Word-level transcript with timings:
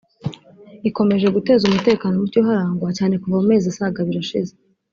ikomeje 0.89 1.27
guteza 1.35 1.63
umutekano 1.65 2.13
muke 2.21 2.37
uharangwa 2.43 2.89
cyane 2.97 3.13
kuva 3.21 3.35
mu 3.41 3.45
mezi 3.51 3.65
asaga 3.71 3.97
abiri 4.01 4.19
ashize 4.25 4.53